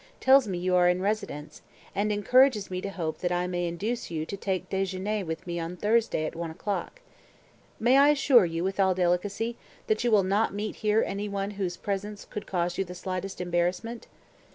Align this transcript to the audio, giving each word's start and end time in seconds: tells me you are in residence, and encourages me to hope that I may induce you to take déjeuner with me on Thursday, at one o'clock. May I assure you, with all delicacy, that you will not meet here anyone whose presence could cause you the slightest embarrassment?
tells 0.19 0.47
me 0.47 0.57
you 0.57 0.73
are 0.73 0.89
in 0.89 0.99
residence, 0.99 1.61
and 1.93 2.11
encourages 2.11 2.71
me 2.71 2.81
to 2.81 2.89
hope 2.89 3.19
that 3.19 3.31
I 3.31 3.45
may 3.45 3.67
induce 3.67 4.09
you 4.09 4.25
to 4.25 4.35
take 4.35 4.67
déjeuner 4.67 5.23
with 5.23 5.45
me 5.45 5.59
on 5.59 5.77
Thursday, 5.77 6.25
at 6.25 6.35
one 6.35 6.49
o'clock. 6.49 7.01
May 7.79 7.99
I 7.99 8.09
assure 8.09 8.43
you, 8.45 8.63
with 8.63 8.79
all 8.79 8.95
delicacy, 8.95 9.57
that 9.85 10.03
you 10.03 10.09
will 10.09 10.23
not 10.23 10.55
meet 10.55 10.77
here 10.77 11.03
anyone 11.05 11.51
whose 11.51 11.77
presence 11.77 12.25
could 12.25 12.47
cause 12.47 12.79
you 12.79 12.83
the 12.83 12.95
slightest 12.95 13.39
embarrassment? 13.39 14.07